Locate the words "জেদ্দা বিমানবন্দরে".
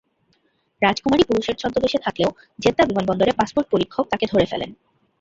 2.59-3.31